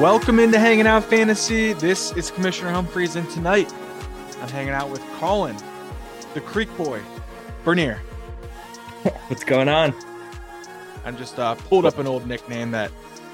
[0.00, 1.74] Welcome into Hanging Out Fantasy.
[1.74, 3.70] This is Commissioner Humphreys, and tonight
[4.40, 5.54] I'm hanging out with Colin,
[6.32, 7.02] the Creek Boy,
[7.62, 8.00] Bernier.
[9.28, 9.92] What's going on?
[11.04, 12.90] I'm just uh, pulled up an old nickname that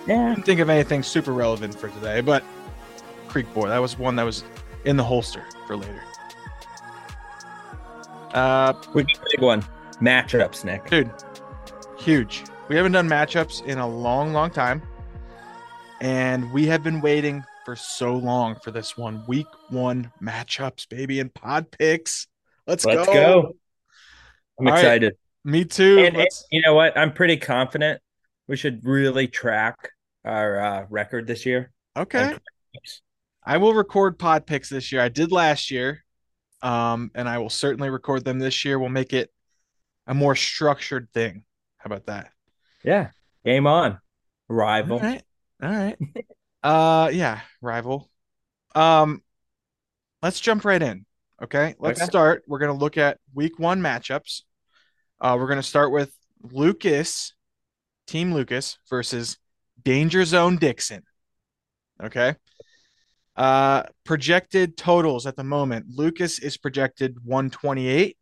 [0.08, 0.30] Yeah.
[0.30, 2.42] didn't think of anything super relevant for today, but
[3.28, 3.68] Creek Boy.
[3.68, 4.42] That was one that was
[4.86, 6.02] in the holster for later.
[8.32, 9.62] Uh, We got a big one.
[10.00, 10.88] Matchups, Nick.
[10.90, 11.10] dude,
[11.98, 12.44] huge.
[12.68, 14.82] We haven't done matchups in a long, long time,
[16.00, 19.24] and we have been waiting for so long for this one.
[19.26, 22.26] Week one matchups, baby, and pod picks.
[22.66, 22.92] Let's, go.
[22.92, 23.12] Let's go.
[23.14, 23.56] go.
[24.60, 24.78] I'm All right.
[24.80, 25.16] excited.
[25.44, 25.98] Me too.
[26.00, 26.98] And, and you know what?
[26.98, 28.00] I'm pretty confident
[28.48, 29.90] we should really track
[30.24, 31.72] our uh, record this year.
[31.96, 32.36] okay.
[33.46, 35.00] I will record pod picks this year.
[35.00, 36.02] I did last year.
[36.62, 38.78] Um, and I will certainly record them this year.
[38.78, 39.30] We'll make it
[40.06, 41.44] a more structured thing.
[41.78, 42.30] How about that?
[42.82, 43.10] Yeah.
[43.44, 44.00] Game on.
[44.48, 44.98] Rival.
[44.98, 45.22] All right.
[45.62, 45.96] All right.
[46.62, 48.10] uh yeah, rival.
[48.74, 49.22] Um
[50.22, 51.04] let's jump right in.
[51.42, 51.74] Okay.
[51.78, 52.06] Let's Okay.
[52.08, 52.42] start.
[52.46, 54.42] We're gonna look at week one matchups.
[55.20, 57.34] Uh we're gonna start with Lucas,
[58.06, 59.38] Team Lucas versus
[59.84, 61.02] Danger Zone Dixon.
[62.02, 62.34] Okay.
[63.36, 65.86] Uh projected totals at the moment.
[65.88, 68.16] Lucas is projected 128.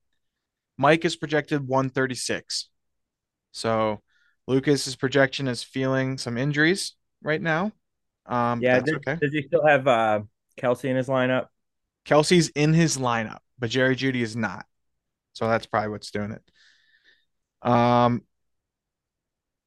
[0.76, 2.68] Mike is projected 136.
[3.52, 4.02] So
[4.46, 7.72] Lucas's projection is feeling some injuries right now.
[8.26, 8.80] Um, Yeah.
[8.80, 9.16] that's Does, okay.
[9.20, 10.20] does he still have uh,
[10.60, 11.46] Kelce in his lineup?
[12.04, 14.66] Kelce's in his lineup, but Jerry Jeudy is not.
[15.32, 16.42] So that's probably what's doing it.
[17.68, 18.22] Um,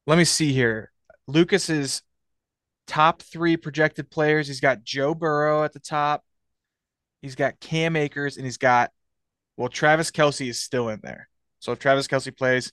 [0.06, 0.92] let me see here.
[1.26, 2.02] Lucas's
[2.88, 4.48] top three projected players.
[4.48, 6.24] He's got Joe Burrow at the top.
[7.22, 8.90] He's got Cam Akers, and he's got
[9.56, 11.28] well, Travis Kelce is still in there.
[11.58, 12.72] So if Travis Kelce plays,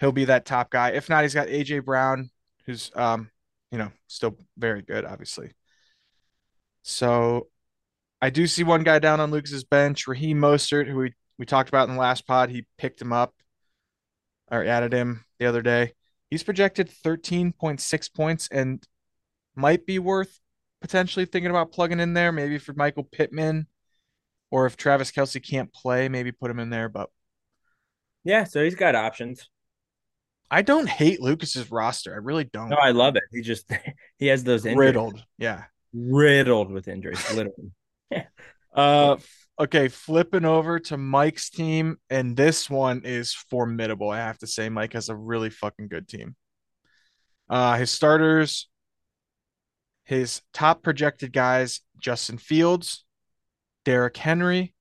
[0.00, 0.90] he'll be that top guy.
[0.90, 2.30] If not, he's got AJ Brown,
[2.66, 3.30] who's um,
[3.70, 5.52] you know, still very good, obviously.
[6.82, 7.48] So
[8.20, 11.68] I do see one guy down on Lucas's bench, Raheem Mostert, who we, we talked
[11.68, 12.50] about in the last pod.
[12.50, 13.34] He picked him up
[14.50, 15.92] or added him the other day.
[16.28, 18.84] He's projected 13.6 points and
[19.54, 20.38] might be worth
[20.80, 23.66] potentially thinking about plugging in there, maybe for Michael Pittman,
[24.50, 26.88] or if Travis Kelce can't play, maybe put him in there.
[26.88, 27.10] But
[28.24, 28.44] Yeah.
[28.44, 29.48] So he's got options.
[30.50, 32.12] I don't hate Lucas's roster.
[32.12, 32.70] I really don't.
[32.70, 33.22] No, I love it.
[33.30, 33.70] He just
[34.18, 34.88] he has those injuries.
[34.88, 35.24] Riddled.
[35.38, 35.64] Yeah.
[35.92, 37.72] riddled with injuries, literally.
[38.72, 39.16] Uh,
[39.58, 44.10] okay, flipping over to Mike's team, and this one is formidable.
[44.10, 46.36] I have to say, Mike has a really fucking good team.
[47.48, 48.68] Uh, his starters,
[50.10, 53.04] his top projected guys: Justin Fields,
[53.84, 54.74] Derrick Henry,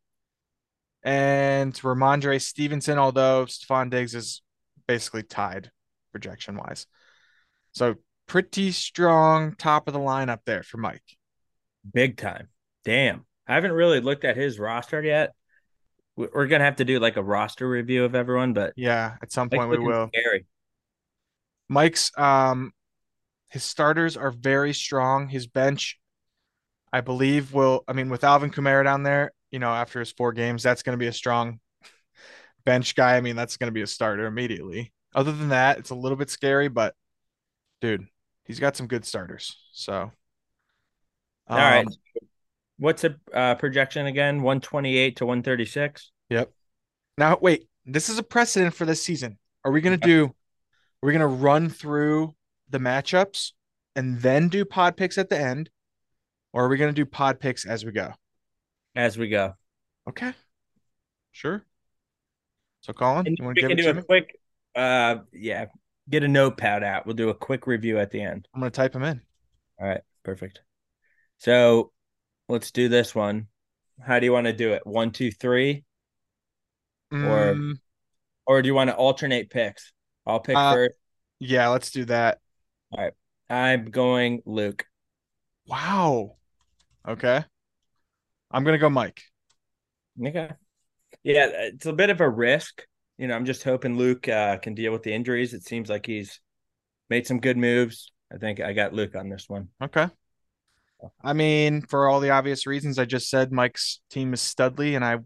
[1.03, 2.97] and Rhamondre Stevenson.
[2.97, 4.41] Although Stefon Diggs is
[4.87, 5.69] basically tied
[6.11, 6.87] projection wise,
[7.73, 7.95] so
[8.25, 11.03] pretty strong top of the lineup there for Mike.
[11.93, 12.49] Big time.
[12.83, 13.25] Damn.
[13.47, 15.33] I haven't really looked at his roster yet.
[16.15, 19.31] We- We're gonna have to do like a roster review of everyone, but Yeah, at
[19.31, 20.09] some Mike's point we will.
[20.13, 20.45] Scary.
[21.67, 22.73] Mike's um
[23.49, 25.27] his starters are very strong.
[25.27, 25.99] His bench,
[26.93, 30.31] I believe, will I mean with Alvin Kamara down there, you know, after his four
[30.31, 31.59] games, that's gonna be a strong
[32.65, 33.17] bench guy.
[33.17, 34.93] I mean, that's gonna be a starter immediately.
[35.13, 36.93] Other than that, it's a little bit scary, but
[37.81, 38.05] dude,
[38.45, 39.57] he's got some good starters.
[39.73, 40.11] So
[41.49, 41.85] All right.
[41.85, 41.93] um,
[42.77, 44.37] What's a uh, projection again?
[44.37, 46.11] 128 to 136.
[46.29, 46.51] Yep.
[47.17, 49.37] Now wait, this is a precedent for this season.
[49.65, 52.33] Are we gonna do are we gonna run through
[52.69, 53.51] the matchups
[53.95, 55.69] and then do pod picks at the end?
[56.53, 58.13] Or are we gonna do pod picks as we go?
[58.95, 59.53] As we go.
[60.07, 60.33] Okay.
[61.31, 61.63] Sure.
[62.81, 64.01] So Colin, And you want to give can it do to a me?
[64.03, 64.39] quick
[64.75, 65.65] uh yeah,
[66.09, 67.05] get a notepad out.
[67.05, 68.47] We'll do a quick review at the end.
[68.53, 69.21] I'm gonna type them in.
[69.79, 70.61] All right, perfect.
[71.37, 71.91] So
[72.47, 73.47] let's do this one.
[74.05, 74.85] How do you want to do it?
[74.87, 75.83] One, two, three,
[77.11, 77.17] Or-
[77.53, 77.79] Mm,
[78.45, 79.91] or do you want to alternate picks?
[80.25, 80.95] I'll pick Uh, first.
[81.39, 82.39] yeah, let's do that.
[83.49, 84.85] I'm going Luke.
[85.67, 86.37] Wow.
[87.07, 87.43] Okay.
[88.51, 89.21] I'm gonna go Mike.
[90.23, 90.49] Okay.
[91.23, 92.83] Yeah, it's a bit of a risk.
[93.17, 95.53] You know, I'm just hoping Luke uh, can deal with the injuries.
[95.53, 96.39] It seems like he's
[97.09, 98.11] made some good moves.
[98.33, 99.69] I think I got Luke on this one.
[99.83, 100.07] Okay.
[101.21, 105.03] I mean, for all the obvious reasons I just said, Mike's team is studly, and
[105.03, 105.19] I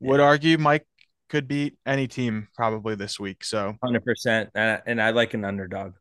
[0.00, 0.86] would argue Mike
[1.28, 3.44] could beat any team probably this week.
[3.44, 4.48] So, 100%.
[4.54, 5.94] Uh, and I like an underdog.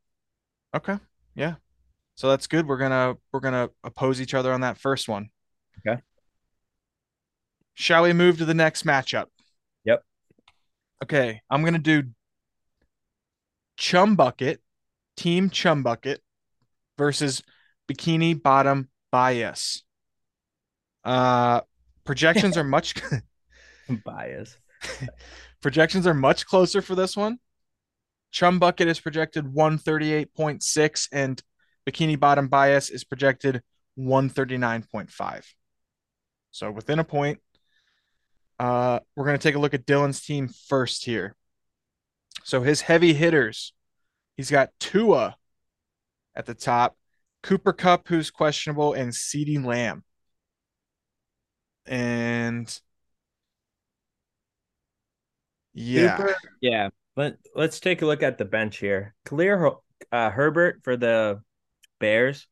[0.77, 0.97] Okay.
[1.35, 1.55] Yeah.
[2.15, 2.67] So that's good.
[2.67, 5.29] We're gonna we're gonna oppose each other on that first one.
[5.85, 6.01] Okay.
[7.75, 9.25] Shall we move to the next matchup?
[9.85, 10.03] Yep.
[11.03, 12.03] Okay, I'm gonna do
[13.77, 14.61] Chum Bucket,
[15.15, 16.21] Team Chum Bucket
[16.97, 17.43] versus
[17.87, 19.83] Bikini Bottom Bias.
[21.03, 21.61] Uh,
[22.03, 22.95] projections are much
[24.05, 24.57] bias.
[25.61, 27.37] projections are much closer for this one.
[28.31, 31.41] Chum Bucket is projected 138.6 and
[31.87, 33.61] Bikini Bottom Bias is projected
[33.97, 35.45] 139.5.
[36.51, 37.39] So within a point.
[38.59, 41.35] Uh, we're going to take a look at Dylan's team first here.
[42.43, 43.73] So his heavy hitters,
[44.35, 45.35] he's got Tua
[46.35, 46.97] at the top,
[47.43, 50.03] Cooper Kupp, who's questionable, and CeeDee Lamb.
[51.85, 52.79] And
[55.73, 56.89] yeah, Cooper, yeah.
[57.17, 59.15] Let Let's take a look at the bench here.
[59.25, 61.41] Khalil uh, Herbert for the
[61.99, 62.47] Bears.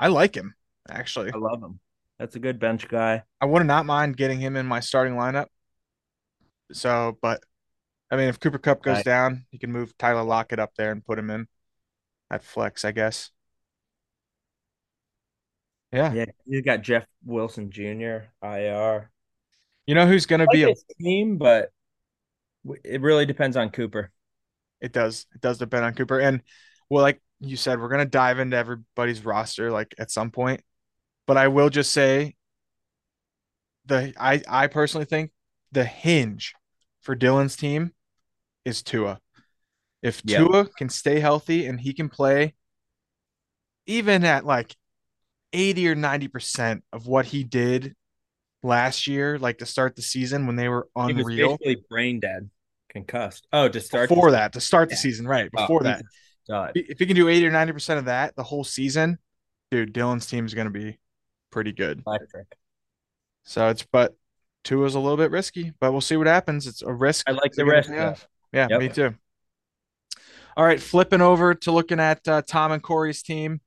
[0.00, 0.54] I like him
[0.88, 1.30] actually.
[1.32, 1.78] I love him.
[2.18, 3.22] That's a good bench guy.
[3.40, 5.46] I would not mind getting him in my starting lineup.
[6.72, 7.42] So, but
[8.10, 9.04] I mean, if Cooper Kupp goes right.
[9.04, 11.46] down, you can move Tyler Lockett up there and put him in
[12.30, 13.30] at flex, I guess.
[15.92, 16.12] Yeah.
[16.12, 16.24] Yeah.
[16.46, 19.10] You got Jeff Wilson Jr., IR.
[19.86, 21.70] You know who's going to be a team, but
[22.84, 24.10] it really depends on Cooper.
[24.80, 25.26] It does.
[25.34, 26.18] It does depend on Cooper.
[26.18, 26.42] And
[26.90, 30.62] well, like you said, we're going to dive into everybody's roster like at some point.
[31.26, 32.34] But I will just say
[33.86, 35.30] the I I personally think
[35.72, 36.54] the hinge
[37.00, 37.92] for Dylan's team
[38.64, 39.20] is Tua.
[40.02, 40.46] If yep.
[40.46, 42.54] Tua can stay healthy and he can play
[43.86, 44.74] even at like
[45.52, 47.94] 80 or 90% of what he did
[48.62, 51.28] last year, like to start the season when they were unreal.
[51.28, 52.50] He was basically brain dead,
[52.88, 53.46] concussed.
[53.52, 54.94] Oh, to start before that, to start yeah.
[54.94, 55.50] the season, right?
[55.56, 56.02] Oh, before oh, that.
[56.48, 56.72] God.
[56.74, 59.18] If he can do 80 or 90% of that the whole season,
[59.70, 60.98] dude, Dylan's team is going to be
[61.50, 62.02] pretty good.
[62.06, 62.56] Electric.
[63.44, 64.16] So it's but
[64.64, 66.66] Tua is a little bit risky, but we'll see what happens.
[66.66, 67.28] It's a risk.
[67.28, 67.90] I like the risk.
[67.90, 68.16] Yeah,
[68.52, 68.80] yeah yep.
[68.80, 69.14] me too.
[70.56, 73.60] All right, flipping over to looking at uh, Tom and Corey's team,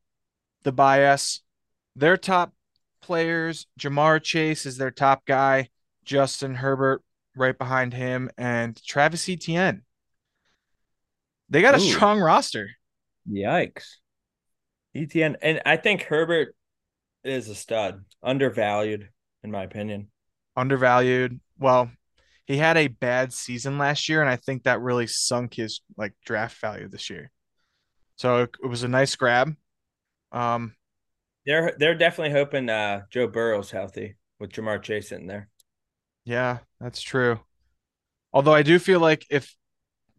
[0.63, 1.41] the bias.
[1.95, 2.53] Their top
[3.05, 5.69] players, Ja'Marr Chase is their top guy,
[6.03, 7.03] Justin Herbert
[7.35, 9.83] right behind him, and Travis Etienne.
[11.49, 11.77] They got Ooh.
[11.77, 12.71] a strong roster.
[13.29, 13.85] Yikes.
[14.95, 16.55] Etienne, and I think Herbert
[17.23, 19.09] is a stud, undervalued
[19.43, 20.07] in my opinion.
[20.55, 21.39] Undervalued.
[21.59, 21.91] Well,
[22.45, 26.13] he had a bad season last year, and I think that really sunk his like
[26.25, 27.31] draft value this year.
[28.15, 29.55] So it, it was a nice grab.
[30.31, 30.75] Um,
[31.45, 35.49] they're they're definitely hoping uh, Joe Burrow's healthy with Ja'Marr Chase in there.
[36.25, 37.39] Yeah, that's true.
[38.33, 39.55] Although I do feel like if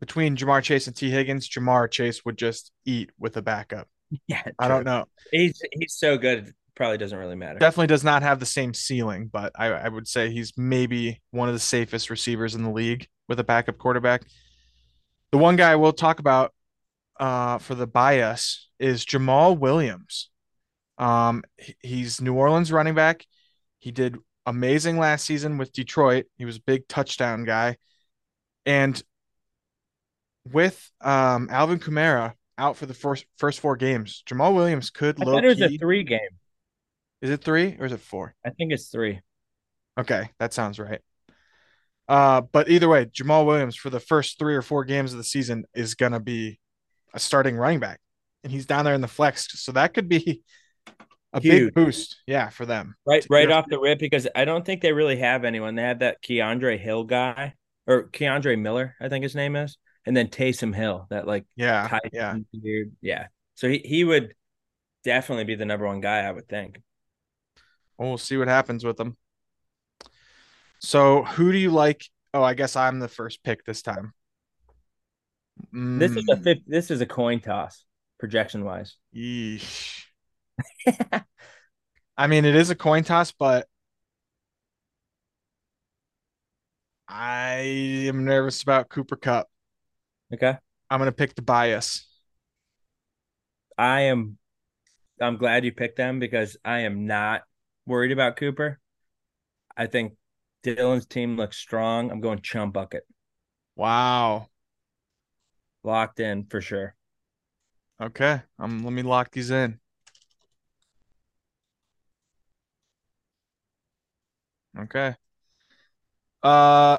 [0.01, 3.89] between Ja'Marr Chase and Tee Higgins, Ja'Marr Chase would just eat with a backup.
[4.29, 4.53] Yeah, true.
[4.61, 5.07] I don't know.
[5.33, 7.59] He's he's so good probably doesn't really matter.
[7.59, 11.49] Definitely does not have the same ceiling, but I, I would say he's maybe one
[11.49, 14.23] of the safest receivers in the league with a backup quarterback.
[15.33, 16.53] The one guy we'll talk about
[17.19, 20.31] uh, for the bias is Jamaal Williams.
[20.99, 21.45] Um,
[21.81, 23.27] he's New Orleans running back.
[23.79, 24.17] He did
[24.47, 26.27] amazing last season with Detroit.
[26.39, 27.77] He was a big touchdown guy.
[28.65, 29.01] And
[30.53, 35.43] with um, Alvin Kamara out for the first first four games, Jamaal Williams could look.
[35.43, 36.21] It was a three game.
[37.21, 38.35] Is it three or is it four?
[38.45, 39.21] I think it's three.
[39.99, 41.01] Okay, that sounds right.
[42.09, 45.25] Uh, but either way, Jamaal Williams for the first three or four games of the
[45.25, 46.61] season is gonna be
[47.13, 48.01] a starting running back,
[48.45, 50.43] and he's down there in the flex, so that could be
[51.33, 51.67] a Huge.
[51.67, 52.95] big boost, yeah, for them.
[53.07, 55.75] Right, right off the rip, because I don't think they really have anyone.
[55.75, 57.55] They have that Keandre Hill guy
[57.87, 61.99] or Kendre Miller, I think his name is, and then Taysom Hill, that like yeah,
[62.13, 63.27] yeah, weird, yeah.
[63.55, 64.35] So he he would
[65.05, 66.81] definitely be the number one guy, I would think.
[67.99, 69.17] We'll see what happens with them.
[70.81, 72.05] So, who do you like?
[72.35, 74.13] Oh, I guess I'm the first pick this time.
[75.75, 75.99] Mm.
[75.99, 77.85] This is a fifth, this is a coin toss
[78.19, 78.97] projection wise.
[79.15, 80.06] Yeesh.
[82.17, 83.69] I mean, it is a coin toss, but
[87.09, 87.59] I
[88.09, 89.49] am nervous about Cooper Kupp.
[90.35, 90.57] Okay.
[90.91, 92.07] I'm gonna pick the bias.
[93.79, 94.39] I am
[95.21, 97.43] I'm glad you picked them because I am not
[97.87, 98.81] worried about Cooper.
[99.77, 100.15] I think
[100.65, 102.11] Dylan's team looks strong.
[102.11, 103.05] I'm going chum bucket.
[103.77, 104.49] Wow.
[105.83, 106.97] Locked in for sure.
[108.01, 108.43] Okay.
[108.59, 109.81] Um let me lock these in.
[114.79, 115.15] Okay.
[116.43, 116.99] Uh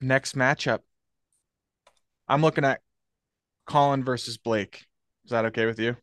[0.00, 0.80] next matchup.
[2.28, 2.80] I'm looking at
[3.66, 4.86] Colin versus Blake.
[5.24, 5.96] Is that okay with you?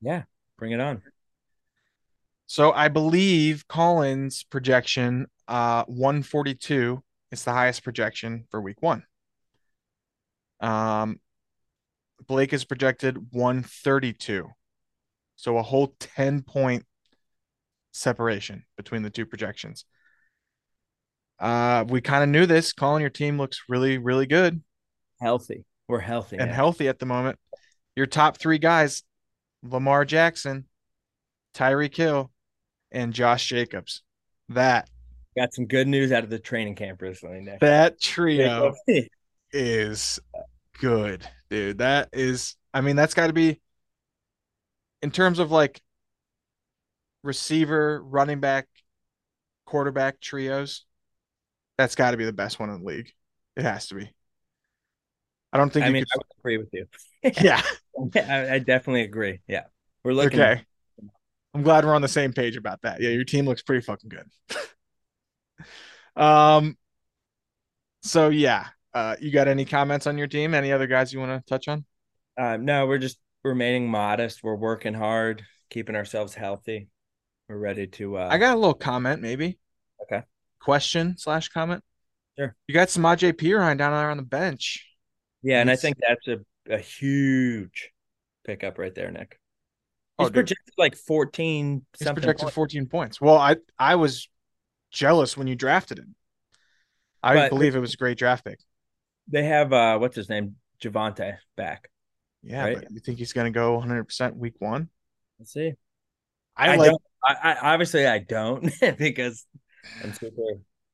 [0.00, 0.24] Yeah,
[0.58, 1.02] bring it on.
[2.46, 7.02] So I believe Colin's projection, uh, 142
[7.32, 9.04] is the highest projection for week one.
[10.60, 11.20] Um,
[12.26, 14.48] Blake is projected 132.
[15.36, 16.84] So a whole 10 point
[17.94, 19.84] separation between the two projections.
[21.38, 22.72] Uh, we kind of knew this.
[22.72, 24.60] Colin, your team looks really, really good
[25.20, 25.64] Healthy.
[25.88, 26.36] We're healthy.
[26.36, 27.38] and healthy at the moment.
[27.96, 29.02] Your top three guys,
[29.62, 30.66] Lamar Jackson,
[31.54, 32.30] Tyreek Hill,
[32.90, 34.02] and Josh Jacobs.
[34.50, 34.88] That
[35.36, 37.60] Got some good news out of the training camp recently, Nick.
[37.60, 38.74] that trio
[39.52, 40.20] is
[40.80, 41.78] good, dude.
[41.78, 43.60] That is, I mean, that's got to be
[45.02, 45.80] in terms of like
[47.24, 48.68] receiver, running back,
[49.66, 50.84] quarterback trios.
[51.78, 53.12] That's got to be the best one in the league.
[53.56, 54.10] It has to be.
[55.52, 56.18] I don't think I you mean, I could.
[56.18, 56.86] would agree with you.
[57.40, 57.62] Yeah.
[58.16, 59.40] I, I definitely agree.
[59.46, 59.64] Yeah.
[60.02, 60.62] We're looking Okay.
[61.54, 63.00] I'm glad we're on the same page about that.
[63.00, 64.28] Yeah, your team looks pretty fucking good.
[66.16, 66.76] um.
[68.02, 70.54] So yeah, uh, you got any comments on your team?
[70.54, 71.84] Any other guys you want to touch on?
[72.36, 74.42] Uh, no, we're just remaining modest.
[74.42, 76.88] We're working hard, keeping ourselves healthy.
[77.48, 78.18] We're ready to.
[78.18, 79.58] Uh, I got a little comment, maybe.
[80.02, 80.22] Okay.
[80.60, 81.82] Question slash comment.
[82.38, 82.54] Sure.
[82.66, 84.86] You got Samaje Perine down there on the bench.
[85.42, 87.90] yeah, and I think that's a, a huge
[88.44, 89.38] pickup right there, Nick.
[90.18, 90.34] Oh, He's dude.
[90.34, 92.54] projected like 14 He's projected points.
[92.54, 93.20] 14 points.
[93.20, 94.28] Well, I I was
[94.90, 96.14] jealous when you drafted him.
[97.22, 98.58] I But- believe it was a great draft pick.
[99.28, 100.56] They have uh what's his name?
[100.82, 101.88] Javonte back.
[102.42, 102.76] Yeah, Right.
[102.78, 104.90] but you think he's going to go 100% week one?
[105.38, 105.72] Let's see.
[106.56, 109.44] I, I, like don't I, I obviously I don't because
[110.02, 110.42] I'm super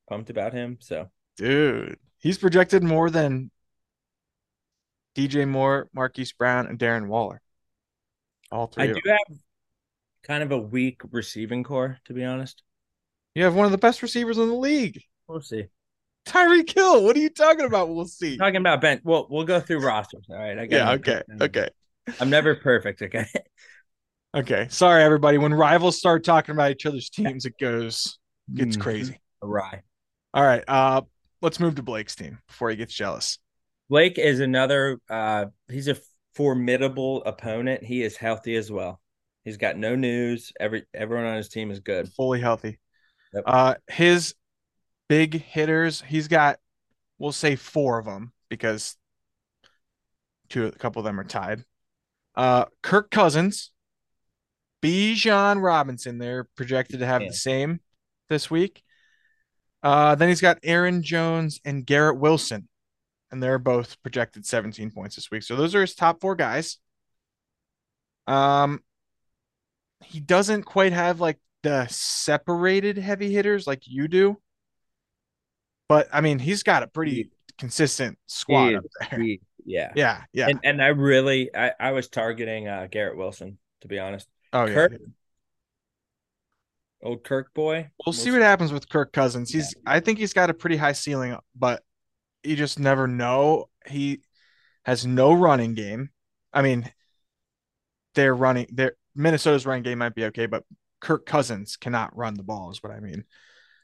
[0.08, 0.78] pumped about him.
[0.80, 3.50] So Dude, he's projected more than
[5.16, 7.40] DJ Moore, Marquise Brown, and Darren Waller.
[8.52, 8.84] All three.
[8.84, 9.16] I of do them.
[9.28, 9.38] have
[10.22, 12.62] kind of a weak receiving corps, to be honest.
[13.34, 15.66] You have one of the best receivers in the league, We'll see.
[16.26, 17.04] Tyreek Hill.
[17.04, 17.88] What are you talking about?
[17.88, 18.36] We'll see.
[18.36, 19.00] Talking about Ben.
[19.04, 20.26] Well, we'll go through rosters.
[20.28, 20.58] All right.
[20.58, 20.90] I got Yeah.
[20.92, 21.22] Okay.
[21.40, 21.68] Okay.
[22.18, 23.00] I'm never perfect.
[23.02, 23.26] Okay.
[24.34, 24.68] Okay.
[24.70, 25.38] Sorry, everybody.
[25.38, 28.18] When rivals start talking about each other's teams, it goes
[28.54, 28.80] gets Mhm.
[28.80, 29.20] crazy.
[29.42, 29.82] Awry.
[30.34, 30.62] All right.
[30.68, 31.02] Uh,
[31.40, 33.38] let's move to Blake's team before he gets jealous.
[33.88, 35.00] Blake is another.
[35.08, 35.96] Uh, he's a
[36.34, 37.82] formidable opponent.
[37.82, 39.00] He is healthy as well.
[39.44, 40.52] He's got no news.
[40.60, 42.12] Every everyone on his team is good.
[42.12, 42.78] Fully healthy.
[43.32, 43.44] Yep.
[43.46, 44.34] Uh, his
[45.08, 46.02] big hitters.
[46.02, 46.58] He's got,
[47.18, 48.96] we'll say four of them because
[50.49, 51.64] two, a couple of them are tied.
[52.37, 53.72] Uh, Kirk Cousins,
[54.82, 56.18] Bijan Robinson.
[56.18, 57.28] They're projected to have Yeah.
[57.28, 57.80] the same
[58.28, 58.82] this week.
[59.82, 62.68] Uh, then he's got Aaron Jones and Garrett Wilson,
[63.30, 65.42] and they're both projected 17 points this week.
[65.42, 66.78] So those are his top four guys.
[68.26, 68.80] Um,
[70.04, 74.40] he doesn't quite have like the separated heavy hitters like you do,
[75.88, 79.20] but I mean, he's got a pretty consistent squad He up there.
[79.20, 79.92] He- yeah.
[79.94, 80.49] Yeah, yeah.
[80.49, 84.26] And and I really I, I was targeting uh Garrett Wilson, to be honest.
[84.52, 84.75] Oh yeah.
[84.75, 84.92] Kirk,
[87.02, 87.90] old Kirk boy.
[88.04, 89.50] We'll see what happens with Kirk Cousins.
[89.50, 91.83] He's I think he's got a pretty high ceiling, but
[92.42, 93.69] you just never know.
[93.87, 94.21] He
[94.85, 96.11] has no running game.
[96.52, 96.90] I mean,
[98.14, 100.64] they're running their Minnesota's running game might be okay, but
[101.00, 103.25] Kirk Cousins cannot run the ball, is what I mean.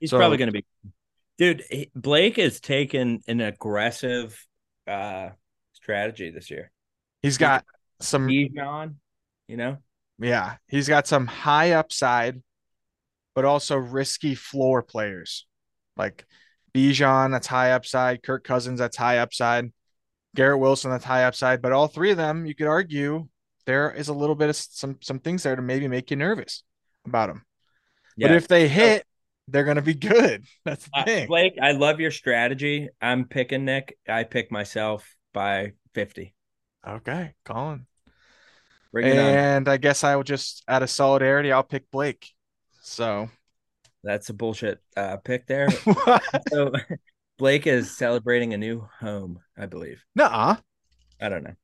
[0.01, 0.67] He's So- probably going to be,
[1.39, 1.65] dude.
[1.95, 4.47] Blake has taken an aggressive
[4.87, 5.31] uh
[5.73, 6.71] strategy this year.
[7.23, 7.65] He's got
[8.01, 8.97] some Bijan,
[9.49, 9.79] you know,
[10.19, 12.43] Yeah, he's got some high upside,
[13.35, 15.47] but also risky floor players
[15.97, 16.27] like
[16.75, 19.73] Bijan, that's high upside, Kirk Cousins, that's high upside,
[20.35, 21.63] Garrett Wilson, that's high upside.
[21.63, 23.29] But all three of them, you could argue
[23.65, 26.63] there is a little bit of some some things there to maybe make you nervous
[27.07, 27.45] about them.
[28.19, 29.05] But if they hit,
[29.49, 30.45] they're gonna be good.
[30.65, 31.27] That's the Uh, thing.
[31.29, 32.89] Blake, I love your strategy.
[33.01, 33.97] I'm picking Nick.
[34.09, 36.35] I pick myself by 50.
[36.87, 37.87] Okay, Colin.
[39.03, 39.07] Bring.
[39.07, 42.33] And I guess I will just out of solidarity, I'll pick Blake.
[42.81, 43.29] So
[44.03, 45.69] That's a bullshit uh, pick there.
[46.49, 46.73] so
[47.39, 50.03] Blake is celebrating a new home, I believe.
[50.15, 50.57] Nuh-uh.
[51.21, 51.55] I don't know.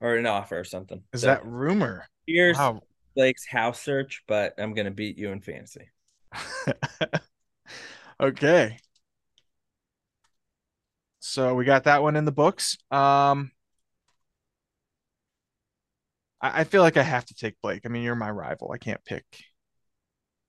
[0.00, 1.02] Or an offer or something.
[1.12, 2.06] Is So that rumor?
[2.26, 2.82] here's Wow.
[3.16, 5.90] Blake's house search, but I'm gonna beat you in fantasy.
[8.20, 8.78] okay.
[11.20, 12.76] So we got that one in the books.
[12.90, 13.52] Um,
[16.40, 17.82] I, I feel like I have to take Blake.
[17.84, 18.72] I mean, you're my rival.
[18.72, 19.24] I can't pick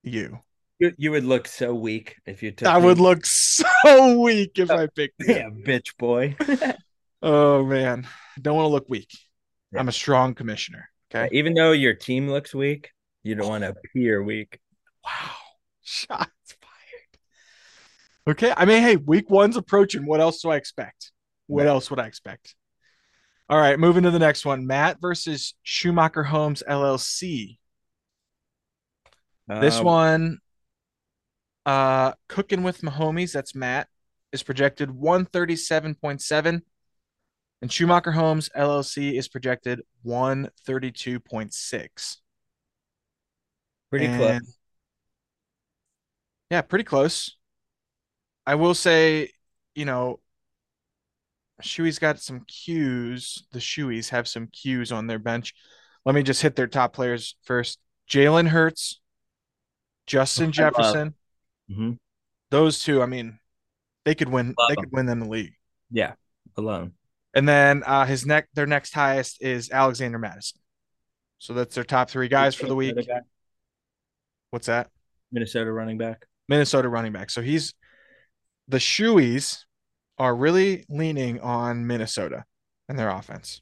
[0.04, 0.40] you.
[0.80, 2.86] You, you would look so weak if you took I me.
[2.86, 3.66] would look so
[4.20, 5.64] weak if oh, I picked yeah, him.
[5.66, 6.36] bitch boy.
[7.22, 8.08] Oh man,
[8.42, 9.10] don't want to look weak.
[9.72, 9.80] Yeah.
[9.80, 10.90] I'm a strong commissioner.
[11.14, 11.30] Okay.
[11.36, 12.90] Even though your team looks weak,
[13.24, 14.60] You don't want to appear weak.
[15.04, 15.36] Wow.
[15.84, 17.20] Shots fired.
[18.28, 18.54] Okay.
[18.56, 20.06] I mean, hey, week one's approaching.
[20.06, 21.12] What else do I expect?
[21.48, 21.68] What Right.
[21.68, 22.56] else would I expect?
[23.52, 24.66] All right, moving to the next one.
[24.66, 27.60] Matt versus Schumacher Homes LLC.
[29.48, 30.40] This Um, one,
[31.66, 33.34] uh, cooking with Mahomes.
[33.34, 33.90] that's Matt,
[34.32, 36.62] is projected 137.7.
[37.62, 42.22] And Schumacher Homes LLC is projected 132.6.
[43.90, 44.58] pretty And- close.
[46.50, 47.36] Yeah, pretty close.
[48.46, 49.34] I will say,
[49.76, 50.22] you know,
[51.62, 53.46] Shuey's got some cues.
[53.52, 55.54] The Shueys have some cues on their bench.
[56.06, 57.80] Let me just hit their top players first.
[58.10, 59.00] Jalen Hurts,
[60.08, 61.16] Justin Jefferson.
[61.70, 61.98] Mhm.
[62.50, 63.40] Those two, I mean,
[64.04, 64.54] they could win.
[64.58, 64.84] Love They them.
[64.84, 65.54] could win them the league.
[65.90, 66.14] Yeah,
[66.58, 66.94] alone.
[67.34, 70.60] And then uh, his neck, their next highest is Alexander Mattison.
[71.38, 72.96] So that's their top three guys for the week.
[72.96, 73.22] Guy?
[74.50, 74.90] What's that?
[75.32, 76.26] Minnesota running back.
[76.50, 77.30] Minnesota running back.
[77.30, 77.74] So he's
[78.68, 79.64] the Shoeys
[80.22, 82.46] are really leaning on Minnesota
[82.88, 83.62] and their offense.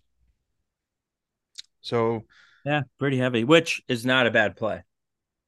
[1.82, 2.26] So
[2.66, 4.84] Yeah, pretty heavy, which is not a bad play.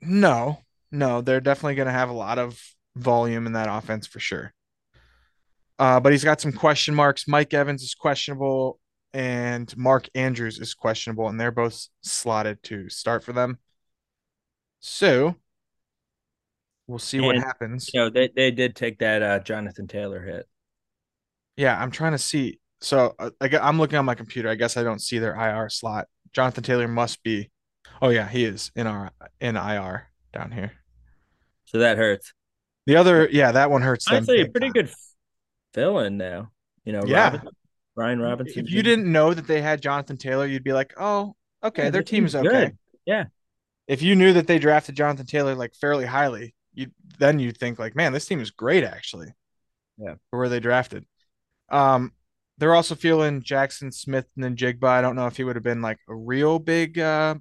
[0.01, 0.59] no,
[0.91, 2.61] no, they're definitely going to have a lot of
[2.95, 4.53] volume in that offense for sure.
[5.79, 7.27] Uh, but he's got some question marks.
[7.27, 8.79] Mike Evans is questionable,
[9.13, 13.59] and Mark Andrews is questionable, and they're both slotted to start for them.
[14.79, 15.35] So
[16.87, 17.89] we'll see what happens.
[17.93, 20.47] You know, they they did take that uh, Jonathan Taylor hit.
[21.61, 22.59] Yeah, I'm trying to see.
[22.81, 24.49] So uh, I, I'm looking on my computer.
[24.49, 26.07] I guess I don't see their IR slot.
[26.33, 27.51] Jonathan Taylor must be.
[28.01, 30.71] Oh yeah, he is in our in IR down here.
[31.65, 32.33] So that hurts.
[32.87, 34.07] The other, yeah, that one hurts.
[34.09, 34.73] Honestly, a pretty time.
[34.73, 34.89] good
[35.75, 36.51] fill in now.
[36.83, 37.25] You know, Yeah.
[37.25, 37.49] Robinson,
[37.95, 38.65] Brian Robinson.
[38.65, 41.89] If you didn't know that they had Jonathan Taylor, you'd be like, oh, okay, Yeah,
[41.91, 42.65] their team's team's okay.
[42.65, 42.77] good.
[43.05, 43.25] Yeah.
[43.87, 46.87] If you knew that they drafted Jonathan Taylor like fairly highly, you
[47.19, 49.27] then you'd think like, man, this team is great actually.
[49.99, 50.15] Yeah.
[50.31, 51.05] For where they drafted.
[51.71, 52.13] Um,
[52.57, 54.87] they're also feeling Jackson Smith and then Jigba.
[54.87, 57.35] I don't know if he would have been like a real big uh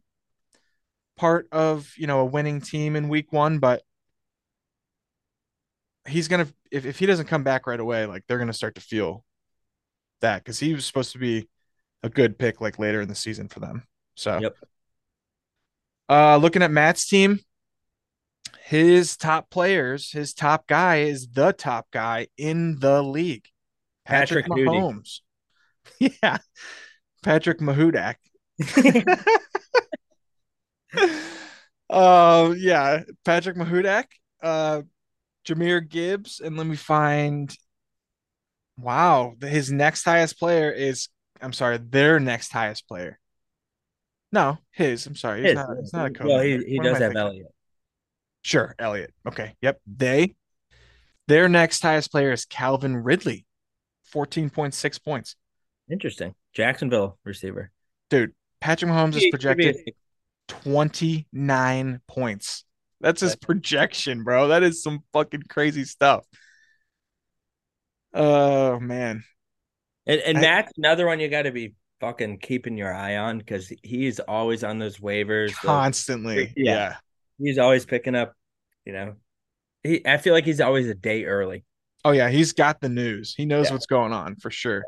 [1.17, 3.83] part of you know a winning team in week one, but
[6.09, 8.81] he's gonna if, if he doesn't come back right away, like they're gonna start to
[8.81, 9.25] feel
[10.21, 11.49] that because he was supposed to be
[12.03, 13.85] a good pick like later in the season for them.
[14.15, 14.57] So Yep.
[16.09, 17.41] uh looking at Matt's team,
[18.65, 23.50] his top players, his top guy is the top guy in the league.
[24.11, 24.69] Patrick, Patrick.
[24.69, 25.21] Mahomes.
[25.99, 26.39] Yeah.
[27.23, 28.17] Patrick Mahudak.
[31.91, 34.05] uh yeah, Patrick Mahudak,
[34.43, 34.83] uh
[35.47, 37.55] Jahmyr Gibbs, and let me find
[38.79, 41.09] wow, his next highest player is
[41.41, 43.19] I'm sorry, their next highest player.
[44.33, 45.07] No, his.
[45.07, 45.41] I'm sorry.
[45.41, 45.55] He's His.
[45.57, 46.27] not he's not a coach.
[46.29, 47.17] well, he, he does have thinking?
[47.17, 47.55] Elliott.
[48.43, 49.13] Sure, Elliot.
[49.27, 49.55] Okay.
[49.61, 49.81] Yep.
[49.87, 50.35] They
[51.27, 53.47] their next highest player is Calvin Ridley.
[54.15, 55.37] 14.6 points.
[55.91, 56.35] Interesting.
[56.55, 57.71] Jacksonville receiver.
[58.11, 59.95] Dude, Patrick Mahomes is He could be a- projected
[60.49, 62.65] 29 points.
[63.01, 64.49] That's his projection, bro.
[64.49, 66.25] That is some fucking crazy stuff.
[68.13, 69.25] Oh man.
[70.07, 73.39] And, and I- Matt's another one you got to be fucking keeping your eye on
[73.39, 75.49] because he's always on those waivers.
[75.49, 76.53] those- Constantly.
[76.57, 76.75] Yeah.
[76.75, 76.97] Yeah.
[77.39, 78.35] he's always picking up,
[78.85, 79.15] you know.
[79.83, 81.65] He, I feel like he's always a day early.
[82.05, 83.35] Oh yeah, he's got the news.
[83.35, 83.73] He knows Yeah.
[83.75, 84.85] what's going on for sure.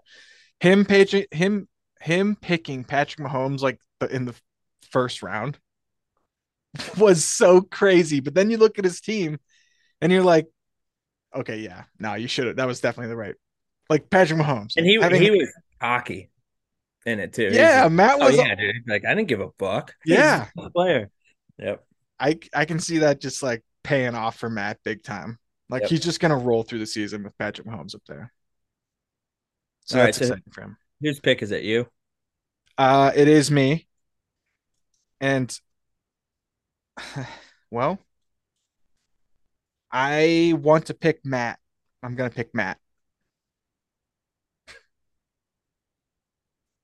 [0.61, 1.69] Him paging him
[2.01, 4.35] him picking Patrick Mahomes like the, in the
[4.91, 5.59] first round
[6.99, 8.21] was so crazy.
[8.21, 9.39] But then you look at his team
[10.01, 10.47] and you're like,
[11.35, 12.57] okay, yeah, no, you should have.
[12.57, 13.35] That was definitely the right.
[13.91, 14.73] Like Patrick Mahomes.
[14.77, 16.31] And he having- he was cocky
[17.05, 17.51] in it too.
[17.53, 18.37] Yeah, like, Matt oh was.
[18.37, 18.77] yeah, dude.
[18.89, 19.95] Like I didn't give a fuck.
[20.07, 20.47] Yeah.
[20.59, 21.11] a player.
[21.59, 21.85] Yep.
[22.19, 25.39] I I can see that just like paying off for Matt big time.
[25.73, 25.91] Like Yep.
[25.91, 28.31] he's just gonna roll through the season with Patrick Mahomes up there.
[29.87, 30.77] So All right, that's so- exciting for him.
[31.01, 31.63] Whose pick is it?
[31.65, 31.89] You?
[32.77, 33.89] Uh, it is me.
[35.19, 35.59] And
[37.71, 37.99] well,
[39.91, 41.59] I want to pick Matt.
[42.03, 42.79] I'm gonna pick Matt.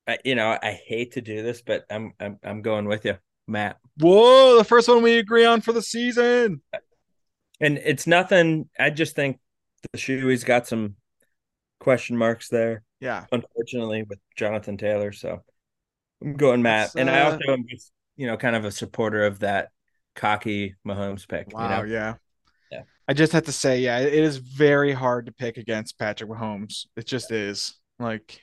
[0.06, 3.18] I, you know, I hate to do this, but I'm I'm I'm going with you,
[3.46, 3.78] Matt.
[3.98, 6.62] Whoa, the first one we agree on for the season.
[7.60, 8.68] And it's nothing.
[8.78, 9.38] I just think
[9.92, 10.96] the shoey's got some
[11.80, 15.12] question marks there, Yeah, unfortunately, with Jonathan Taylor.
[15.12, 15.42] So
[16.22, 16.86] I'm going Matt.
[16.86, 19.70] Let's, and I uh, also am just, you know, kind of a supporter of that
[20.14, 21.52] cocky Mahomes pick.
[21.52, 21.92] wow, You know?
[21.94, 22.14] yeah.
[22.70, 22.82] Yeah.
[23.06, 26.86] I just have to say, yeah, it is very hard to pick against Patrick Mahomes.
[26.96, 27.74] It just is.
[27.98, 28.40] Like,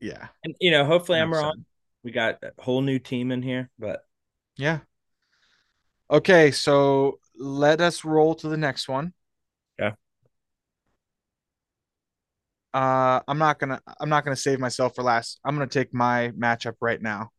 [0.00, 0.28] yeah.
[0.44, 1.64] And you know, hopefully I'm wrong.
[2.04, 4.02] We got a whole new team in here, but
[4.56, 4.80] Yeah.
[6.10, 9.12] Okay, so let us roll to the next one.
[9.78, 9.92] Yeah.
[12.72, 15.38] Uh, I'm not gonna I'm not gonna save myself for last.
[15.44, 17.30] I'm gonna take my matchup right now.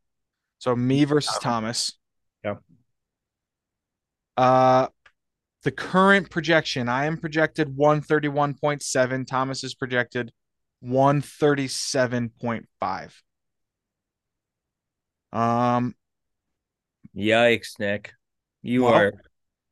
[0.59, 1.97] So me versus Thomas.
[2.43, 2.55] Yeah.
[4.37, 4.87] Uh,
[5.63, 9.25] the current projection, I am projected 131.7.
[9.25, 10.31] Thomas is projected
[10.83, 13.23] 137.5.
[15.31, 15.95] Um,
[17.15, 18.13] Yikes, Nick.
[18.61, 19.13] You Well- are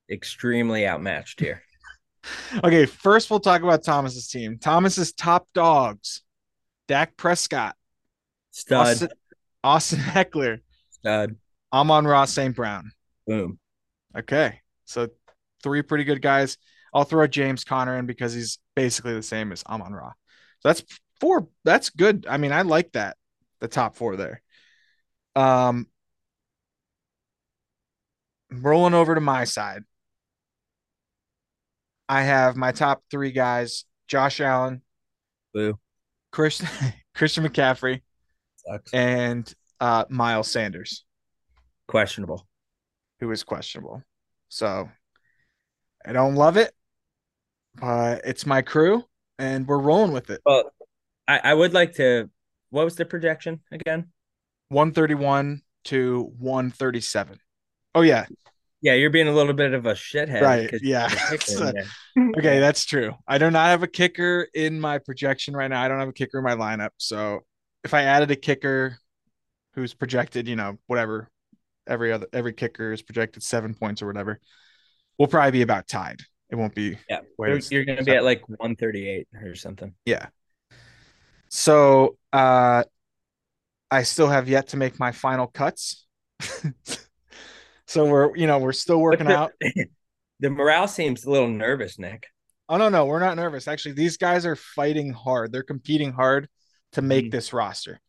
[0.10, 1.62] extremely outmatched here.
[2.64, 4.58] okay, first we'll talk about Thomas's team.
[4.60, 6.22] Thomas's top dogs:
[6.88, 7.76] Dak Prescott,
[8.52, 9.10] Stud, Austin,
[9.64, 11.36] Austin Heckler, stud,
[11.72, 12.56] Amon-Ra St.
[12.56, 12.92] Brown.
[13.26, 13.60] boom.
[14.18, 15.10] Okay, so
[15.64, 16.58] three pretty good guys.
[16.94, 20.12] I'll throw James Conner in because he's basically the same as Amon Ra.
[20.60, 20.84] So that's
[21.20, 21.48] four.
[21.64, 22.26] That's good.
[22.30, 23.18] I mean, I like that.
[23.60, 24.42] The top four there.
[25.36, 25.88] Um,
[28.52, 29.84] rolling over to my side.
[32.10, 34.82] I have my top three guys: Josh Allen,
[35.54, 35.78] Boo.
[36.32, 36.68] Christian
[37.16, 38.02] Christian McCaffrey,
[38.66, 38.94] Sucks.
[38.94, 41.04] and uh, Miles Sanders,
[41.88, 42.48] Questionable.
[43.20, 44.04] who is questionable.
[44.50, 44.90] So
[46.06, 46.72] I don't love it,
[47.76, 49.04] but it's my crew,
[49.38, 50.40] and we're rolling with it.
[50.46, 50.72] Well,
[51.28, 52.30] I, I would like to.
[52.70, 54.12] What was the projection again?
[54.70, 57.40] 131 to 137.
[57.98, 58.28] Oh yeah,
[58.82, 60.40] Yeah, you're being a little bit of a shithead.
[60.40, 61.10] Right, yeah.
[61.32, 61.74] you're kicker
[62.16, 63.16] in okay, that's true.
[63.28, 65.82] I do not have a kicker in my projection right now.
[65.82, 66.92] I don't have a kicker in my lineup.
[66.98, 67.40] So
[67.84, 69.00] if I added a kicker
[69.74, 71.28] who's projected, you know, whatever,
[71.88, 74.40] every other every kicker is projected seven points or whatever,
[75.18, 76.20] we'll probably be about tied.
[76.52, 79.96] It won't be Yeah, you're, to be at like 138 or something.
[80.06, 80.28] Yeah.
[81.50, 82.84] So uh
[83.90, 86.06] I still have yet to make my final cuts.
[87.88, 89.52] so we're you know, we're still working the- out.
[90.40, 92.28] The morale seems a little nervous, Nick.
[92.70, 93.68] Oh no, no, we're not nervous.
[93.68, 95.52] Actually, these guys are fighting hard.
[95.52, 96.48] They're competing hard
[96.92, 97.32] to make Mhm.
[97.32, 98.00] this roster.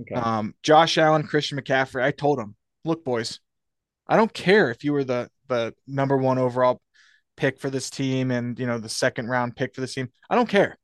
[0.00, 0.16] Okay.
[0.16, 2.02] Um, Josh Allen, Christian McCaffrey.
[2.02, 3.38] I told them, look, boys,
[4.08, 6.80] I don't care if you were the the number one overall
[7.36, 10.08] pick for this team and you know the second round pick for this team.
[10.28, 10.76] I don't care.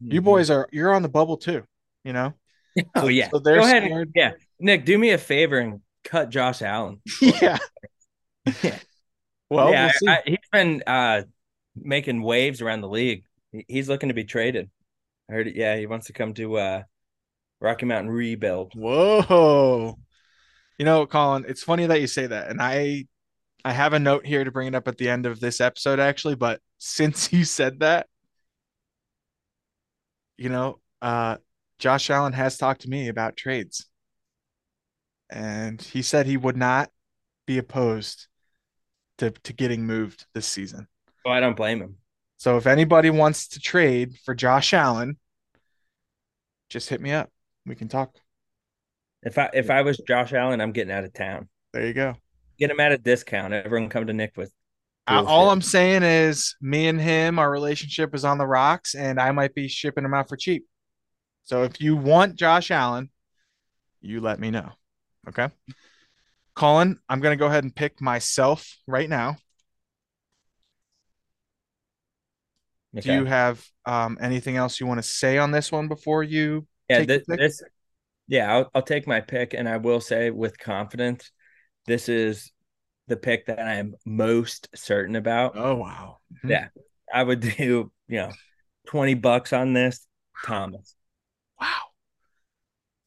[0.00, 0.24] You Mhm.
[0.24, 1.62] boys are you're on the bubble too.
[2.02, 2.34] You know.
[2.96, 3.28] Oh yeah.
[3.30, 3.84] So they're Go ahead.
[3.84, 7.00] And, yeah, Nick, do me a favor and cut Josh Allen.
[7.20, 7.58] yeah.
[8.62, 8.78] Yeah.
[9.50, 10.10] Well, yeah, we'll.
[10.10, 11.22] I, he's been uh,
[11.76, 13.24] making waves around the league.
[13.68, 14.70] He's looking to be traded.
[15.28, 15.56] I heard it.
[15.56, 16.82] Yeah, he wants to come to uh,
[17.60, 18.72] Rocky Mountain rebuild.
[18.74, 19.98] Whoa.
[20.78, 22.48] You know, Colin, it's funny that you say that.
[22.48, 23.06] And I
[23.64, 26.00] I have a note here to bring it up at the end of this episode
[26.00, 28.08] actually, but since you said that,
[30.36, 31.36] you know, uh
[31.78, 33.86] Josh Allen has talked to me about trades.
[35.32, 36.90] And he said he would not
[37.46, 38.26] be opposed
[39.18, 40.88] to to getting moved this season.
[41.24, 41.96] Oh, I don't blame him.
[42.36, 45.16] So if anybody wants to trade for Josh Allen,
[46.68, 47.30] just hit me up.
[47.64, 48.16] We can talk.
[49.22, 51.48] If I if I was Josh Allen, I'm getting out of town.
[51.72, 52.14] There you go.
[52.58, 53.54] Get him at a discount.
[53.54, 54.52] Everyone come to Nick with.
[55.06, 59.18] Uh, all I'm saying is, me and him, our relationship is on the rocks, and
[59.18, 60.64] I might be shipping him out for cheap.
[61.44, 63.10] So if you want Josh Allen,
[64.00, 64.70] you let me know.
[65.28, 65.48] Okay.
[66.54, 69.36] Colin, I'm going to go ahead and pick myself right now.
[72.94, 76.66] Do you have um, anything else you want to say on this one before you?
[76.90, 77.62] yeah, take this, this
[78.28, 81.30] yeah, I'll, I'll take my pick, and I will say with confidence,
[81.86, 82.52] this is
[83.08, 85.52] the pick that I am most certain about.
[85.56, 86.18] Oh, wow.
[86.44, 86.50] Mhm.
[86.50, 86.68] Yeah.
[87.12, 88.30] I would do, you know,
[88.86, 90.06] 20 bucks on this.
[90.44, 90.94] Thomas.
[91.60, 91.80] Wow.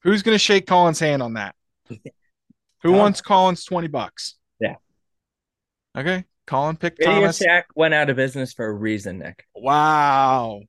[0.04, 1.56] Who's going to shake Colin's hand on that?
[1.90, 2.98] Who Tom.
[2.98, 4.36] wants Collins 20 bucks?
[4.60, 4.76] Yeah.
[5.98, 6.24] Okay.
[6.48, 7.38] Colin picked Radio Thomas.
[7.38, 9.46] Shack went out of business for a reason, Nick.
[9.56, 10.62] Wow.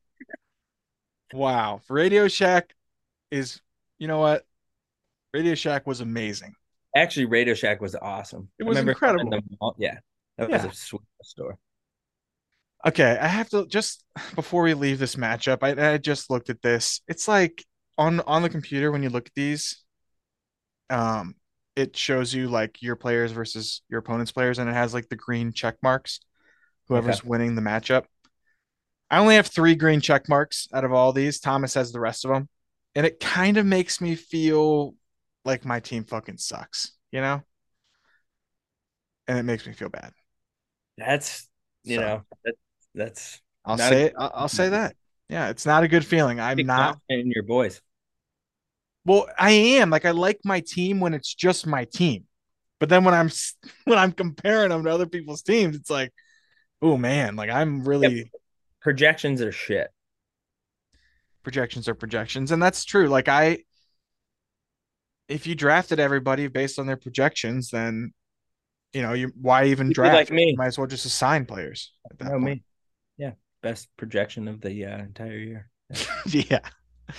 [1.33, 1.81] Wow.
[1.89, 2.75] Radio Shack
[3.31, 3.61] is,
[3.99, 4.45] you know what?
[5.35, 6.55] Radio Shack was amazing.
[6.95, 8.49] Actually, Radio Shack was awesome.
[8.59, 9.25] It was incredible.
[9.25, 9.99] in the mall- Yeah.
[10.39, 11.59] That was a sweet store.
[12.87, 16.61] Okay, I have to just before we leave this matchup, I, I just looked at
[16.63, 17.01] this.
[17.09, 17.65] It's like
[17.99, 19.83] on on the computer when you look at these,
[20.91, 21.35] um,
[21.75, 25.17] it shows you like your players versus your opponent's players, and it has like the
[25.17, 26.21] green check marks,
[26.89, 28.05] whoever's winning the matchup.
[29.11, 31.39] I only have three green check marks out of all these.
[31.39, 32.49] Thomas has the rest of them,
[32.95, 34.95] and it kind of makes me feel
[35.45, 37.43] like my team fucking sucks, you know?
[39.29, 40.13] And it makes me feel bad.
[40.97, 41.49] That's,
[41.85, 42.55] you So- know, that,
[42.95, 44.15] that's I'll say a- it.
[44.19, 44.97] I'll, I'll say that.
[45.29, 46.39] Yeah, it's not a good feeling.
[46.39, 46.99] I'm not.
[47.09, 47.81] in your boys.
[49.07, 49.89] Well, I am.
[49.89, 52.25] Like I like my team when it's just my team.
[52.81, 53.31] But then when I'm
[53.85, 56.13] when I'm comparing them to other people's teams, it's like,
[56.83, 58.27] oh man, like I'm really yep.
[58.83, 59.89] projections are shit.
[61.45, 63.07] Projections are projections, and that's true.
[63.07, 63.59] Like I,
[65.29, 68.13] if you drafted everybody based on their projections, then
[68.93, 70.15] you know you why even draft?
[70.15, 71.93] Like me, you might as well just assign players.
[72.11, 72.45] At that no, point.
[72.45, 72.65] me,
[73.17, 75.71] yeah, best projection of the uh, entire year.
[76.27, 76.43] Yeah.
[76.51, 77.15] yeah.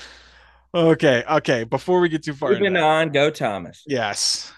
[0.73, 1.23] Okay.
[1.29, 1.63] Okay.
[1.63, 3.83] Before we get too far, moving on, go Thomas.
[3.87, 4.51] Yes.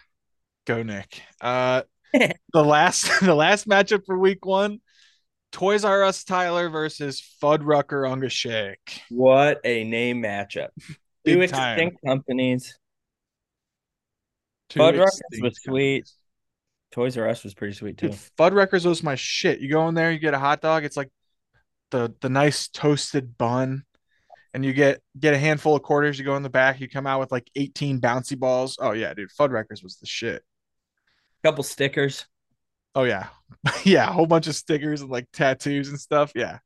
[0.66, 1.22] Go Nick.
[1.42, 4.80] Uh, the last the last matchup for week one,
[5.52, 9.02] Toys R Us Tyler versus Fuddrucker Ungashake.
[9.10, 10.70] What a name matchup.
[11.26, 12.78] Two extinct companies.
[14.70, 16.10] Two Fuddruckers was sweet.
[16.92, 18.10] Toys R Us was pretty sweet too.
[18.10, 19.60] Dude, Fuddruckers was my shit.
[19.60, 20.86] You go in there, you get a hot dog.
[20.86, 21.10] It's like
[21.92, 23.84] the the nice toasted bun,
[24.54, 26.18] and you get get a handful of quarters.
[26.18, 28.78] You go in the back, you come out with like 18 bouncy balls.
[28.80, 30.44] Oh yeah, dude, Fuddruckers was the shit
[31.44, 32.26] couple stickers.
[32.96, 33.28] Oh yeah,
[33.84, 36.32] yeah, a whole bunch of stickers and like tattoos and stuff.
[36.36, 36.60] Yeah.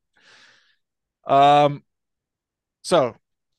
[1.26, 1.84] Um,
[2.82, 3.16] so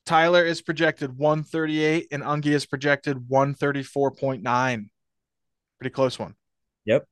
[0.06, 4.88] Tyler is projected 138 and Ungi is projected 134.9.
[5.78, 6.34] Pretty close one.
[6.84, 7.06] Yep.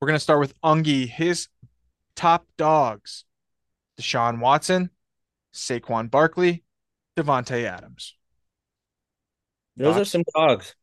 [0.00, 1.08] We're gonna start with Ungi.
[1.08, 1.48] His
[2.16, 3.24] top dogs:
[4.00, 4.90] Deshaun Watson,
[5.54, 6.64] Saquon Barkley,
[7.16, 8.16] Davante Adams.
[9.76, 10.74] Those are some dogs.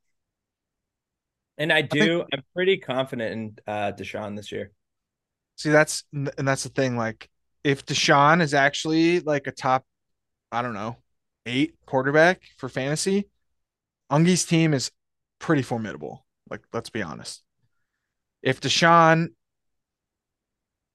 [1.57, 2.21] And I do.
[2.21, 4.71] I am pretty confident in uh, Deshaun this year.
[5.57, 6.97] See, that's and that's the thing.
[6.97, 7.29] Like,
[7.63, 9.85] if Deshaun is actually like a top,
[10.51, 10.97] I don't know,
[11.45, 13.29] eight quarterback for fantasy,
[14.11, 14.91] Ungi's team is
[15.39, 16.25] pretty formidable.
[16.49, 17.43] Like, let's be honest.
[18.41, 19.27] If Deshaun,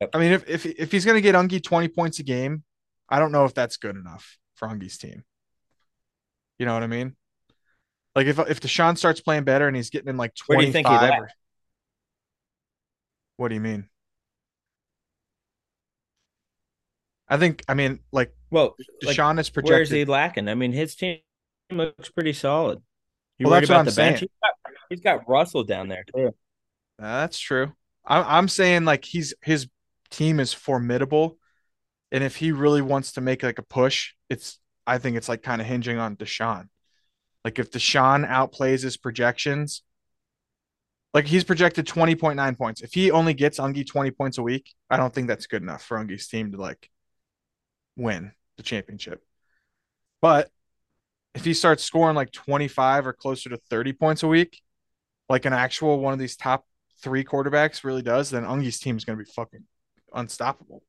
[0.01, 0.11] yep.
[0.13, 2.65] I mean, if if if he's gonna get Ungi twenty points a game,
[3.09, 5.25] I don't know if that's good enough for Ungi's team.
[6.59, 7.17] You know what I mean?
[8.15, 11.25] Like if if Deshaun starts playing better and he's getting in like twenty five.
[13.37, 13.89] What do you mean?
[17.29, 19.73] I think I mean like well Deshaun like, is projected.
[19.73, 20.49] Where is he lacking?
[20.49, 21.19] I mean his team
[21.71, 22.81] looks pretty solid.
[23.39, 24.15] You well, that's what I'm saying.
[24.15, 26.35] He's got, he's got Russell down there too.
[26.99, 27.73] That's true.
[28.07, 29.69] I'm I'm saying like he's his
[30.11, 31.37] team is formidable,
[32.17, 35.43] and if he really wants to make like a push, it's I think it's like
[35.43, 36.69] kind of hinging on Deshaun.
[37.45, 39.83] Like if Deshaun outplays his projections,
[41.13, 42.81] like he's projected 20.9 points.
[42.81, 45.83] If he only gets Ungi 20 points a week, I don't think that's good enough
[45.83, 46.89] for Ungi's team to like
[47.97, 49.23] win the championship.
[50.23, 50.49] But
[51.35, 54.63] if he starts scoring like 25 or closer to 30 points a week,
[55.29, 56.65] like an actual one of these top
[57.03, 59.65] three quarterbacks really does, then Ungi's team is going to be fucking
[60.15, 60.83] unstoppable.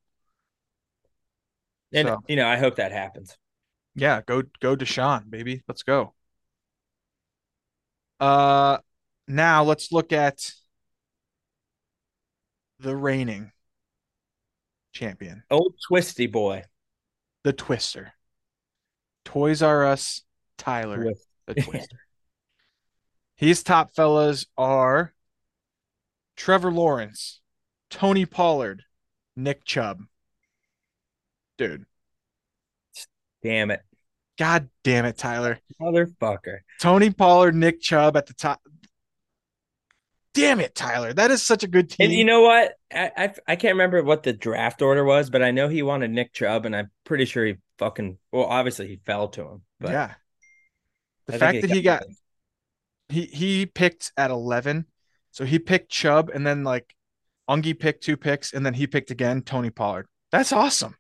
[1.93, 3.37] And so, you know, I hope that happens.
[3.95, 5.63] Yeah, go go Deshaun, baby.
[5.67, 6.13] Let's go.
[8.19, 8.77] Uh,
[9.27, 10.51] now let's look at
[12.79, 13.51] the reigning
[14.93, 15.43] champion.
[15.49, 16.63] Old Twisty boy.
[17.43, 18.13] The Twister.
[19.25, 20.23] Toys R Us
[20.57, 21.27] Tyler, Twist.
[21.45, 21.97] the Twister.
[23.35, 25.13] His top fellas are
[26.35, 27.39] Trevor Lawrence,
[27.89, 28.83] Tony Pollard,
[29.35, 30.03] Nick Chubb.
[31.57, 31.85] Dude.
[33.43, 33.81] Damn it.
[34.37, 35.59] God damn it, Tyler.
[35.81, 36.59] Motherfucker.
[36.79, 38.61] Tony Pollard, Nick Chubb at the top.
[40.33, 41.13] Damn it, Tyler.
[41.13, 42.05] That is such a good team.
[42.05, 42.75] And you know what?
[42.93, 46.11] I, I, I can't remember what the draft order was, but I know he wanted
[46.11, 49.61] Nick Chubb, and I'm pretty sure he fucking well, obviously he fell to him.
[49.79, 50.13] But yeah.
[51.25, 52.15] The I fact that he got him.
[53.09, 54.85] he he picked at eleven.
[55.31, 56.95] So he picked Chubb and then like
[57.49, 60.07] Ungi picked two picks and then he picked again Tony Pollard.
[60.31, 60.95] That's awesome.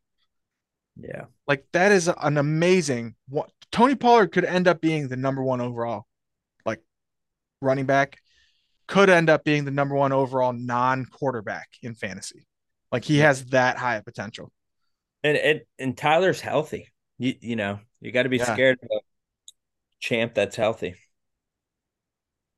[0.99, 1.25] Yeah.
[1.47, 5.61] Like that is an amazing what Tony Pollard could end up being the number one
[5.61, 6.05] overall,
[6.65, 6.81] like
[7.61, 8.19] running back,
[8.87, 12.47] could end up being the number one overall non-quarterback in fantasy.
[12.91, 14.51] Like he has that high of potential.
[15.23, 16.87] And and, and Tyler's healthy.
[17.17, 18.53] You you know, you got to be yeah.
[18.53, 18.99] scared of a
[19.99, 20.95] champ that's healthy.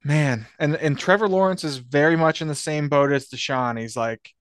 [0.03, 3.79] Man, and and Trevor Lawrence is very much in the same boat as Deshaun.
[3.79, 4.31] He's like,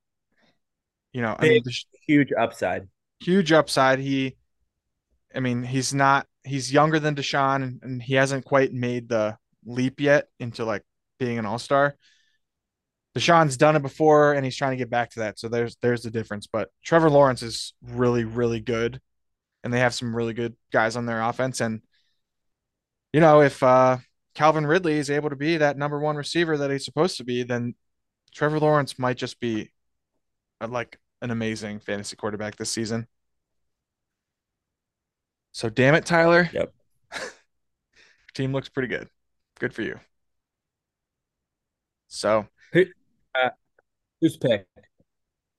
[1.13, 1.63] you know, Big, I mean,
[2.07, 2.89] huge upside
[3.21, 3.99] huge upside.
[3.99, 4.37] He,
[5.35, 9.37] I mean, he's not, he's younger than Deshaun and, and he hasn't quite made the
[9.67, 10.83] leap yet into like
[11.19, 11.97] being an all star.
[13.17, 15.39] Deshaun's done it before and he's trying to get back to that.
[15.39, 16.47] So there's, there's the difference.
[16.47, 19.01] But Trevor Lawrence is really, really good.
[19.65, 21.61] And they have some really good guys on their offense.
[21.61, 21.83] And,
[23.13, 23.99] you know, if, uh,
[24.35, 27.43] Calvin Ridley is able to be that number one receiver that he's supposed to be,
[27.43, 27.75] then
[28.33, 29.73] Trevor Lawrence might just be
[30.61, 33.07] a, like an amazing fantasy quarterback this season.
[35.53, 36.49] So damn it, Tyler.
[36.53, 36.73] Yep.
[38.35, 39.09] team looks pretty good.
[39.59, 39.99] Good for you.
[42.09, 42.85] So Who,
[43.35, 43.51] uh,
[44.21, 44.67] who's pick?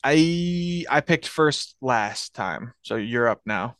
[0.04, 2.74] I I picked first last time.
[2.82, 3.78] So you're up now.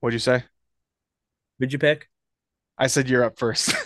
[0.00, 0.44] What'd you say?
[1.58, 2.08] Who'd you pick?
[2.78, 3.74] I said you're up first.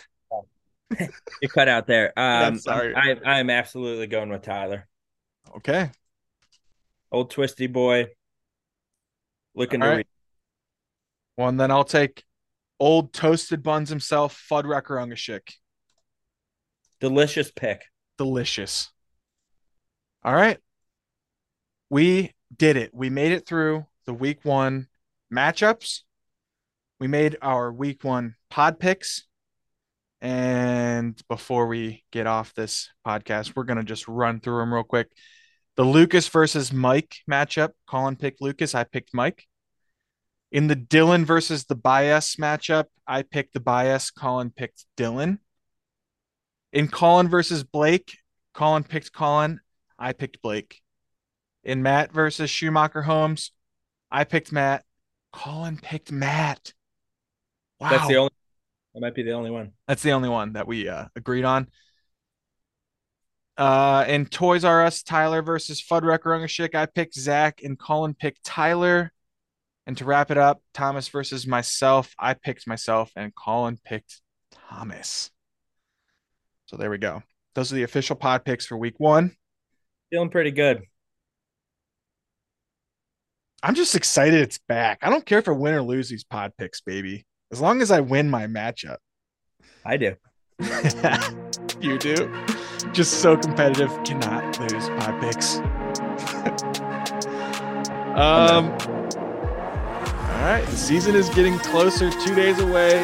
[1.43, 2.13] You cut out there.
[2.17, 2.95] Yeah, Um, sorry.
[2.95, 4.87] I, I am absolutely going with Tyler.
[5.57, 5.91] okay.
[7.11, 8.07] Old twisty boy.
[9.55, 10.07] Looking All to right.
[11.37, 12.25] Well, and then I'll take
[12.81, 15.53] old toasted buns himself, Fuddrucker Ungashik.
[17.01, 17.85] delicious pick.
[18.19, 18.91] Delicious.
[20.25, 20.59] All right.
[21.91, 22.93] We did it.
[22.93, 24.89] We made it through the week one
[25.33, 26.01] matchups.
[27.01, 29.25] We made our week one pod picks.
[30.21, 34.83] And before we get off this podcast, we're going to just run through them real
[34.83, 35.09] quick.
[35.77, 37.71] The Lucas versus Mike matchup.
[37.87, 38.75] Colin picked Lucas.
[38.75, 39.45] I picked Mike.
[40.51, 44.11] In the Dylan versus Tobias matchup, I picked Tobias.
[44.11, 45.39] Colin picked Dylan.
[46.73, 48.19] In Colin versus Blake,
[48.55, 49.61] Colin picked Colin.
[49.99, 50.81] I picked Blake.
[51.65, 53.53] In Matt versus Schumacher Holmes,
[54.11, 54.85] I picked Matt.
[55.33, 56.73] Colin picked Matt.
[57.79, 57.91] Wow.
[57.91, 58.31] That's the only.
[58.99, 59.71] That might be the only one.
[59.87, 61.69] That's the only one that we uh, agreed on.
[63.57, 68.43] Uh, in Toys R Us, Tyler versus Fuddrucker Ungashik, I picked Zach and Colin picked
[68.43, 69.13] Tyler.
[69.87, 74.21] And to wrap it up, Thomas versus myself, I picked myself and Colin picked
[74.69, 75.31] Thomas.
[76.67, 77.23] So there we go.
[77.55, 79.37] Those are the official pod picks for week one.
[80.11, 80.83] Feeling pretty good.
[83.63, 84.99] I'm just excited it's back.
[85.03, 87.27] I don't care if I win or lose these pod picks, baby.
[87.51, 88.99] As long as I win my matchup.
[89.85, 90.15] I do.
[91.81, 92.31] you do.
[92.93, 93.91] Just so competitive.
[94.05, 95.57] Cannot lose my picks.
[98.19, 98.71] um.
[100.29, 100.65] All right.
[100.67, 102.11] The season is getting closer.
[102.11, 103.01] Two days away.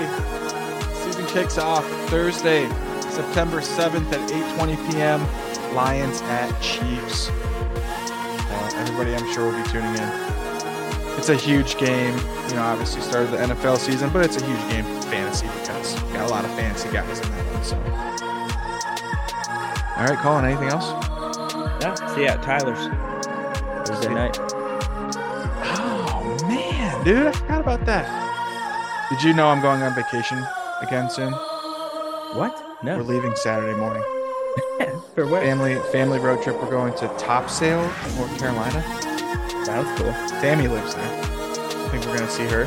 [1.04, 2.68] Season kicks off Thursday,
[3.10, 5.74] September 7th at 8:20 p.m.
[5.74, 7.30] Lions at Chiefs.
[7.30, 10.33] Uh, everybody, I'm sure, will be tuning in.
[11.16, 12.16] It's a huge game.
[12.48, 15.94] You know, obviously started the NFL season, but it's a huge game for fantasy because
[16.02, 17.64] we got a lot of fantasy guys in that one.
[17.64, 17.76] So,
[19.96, 20.44] all right, Colin.
[20.44, 20.84] Anything else?
[21.80, 21.94] Yeah.
[22.14, 22.88] See ya at Tyler's
[23.88, 24.36] Thursday night.
[25.76, 29.08] Oh man, dude, I forgot about that.
[29.10, 30.44] Did you know I'm going on vacation
[30.82, 31.32] again soon?
[32.34, 32.60] What?
[32.82, 32.96] No.
[32.96, 34.02] We're leaving Saturday morning.
[35.14, 35.42] For what?
[35.42, 36.60] Family family road trip.
[36.60, 37.82] We're going to Topsail,
[38.16, 39.13] North Carolina.
[39.64, 40.12] Sounds cool.
[40.40, 41.04] Tammy lives there.
[41.04, 42.64] I think we're gonna see her.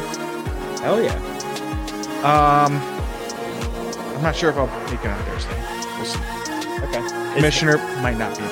[0.81, 1.13] Hell yeah.
[2.23, 2.81] Um,
[4.15, 5.63] I'm not sure if I'll make it on Thursday.
[5.97, 6.19] We'll see.
[6.85, 7.05] Okay.
[7.05, 8.49] Is- Commissioner might not be in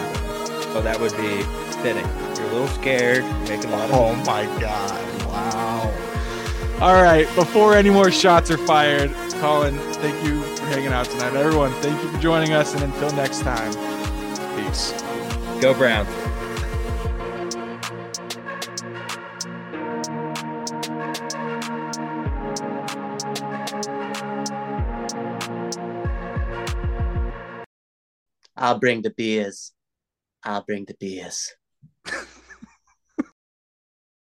[0.78, 1.42] Oh, that would be
[1.82, 2.06] fitting.
[2.36, 3.24] You're a little scared.
[3.24, 3.96] You're making a lot of.
[3.96, 5.26] Oh my god!
[5.26, 5.94] Wow.
[6.82, 7.26] All right.
[7.36, 11.34] Before any more shots are fired, Colin, thank you for hanging out tonight.
[11.34, 13.72] Everyone, thank you for joining us, and until next time,
[14.58, 14.92] peace.
[15.62, 16.10] Go Browns.
[28.66, 29.74] I'll bring the beers.
[30.44, 31.54] I'll bring the beers.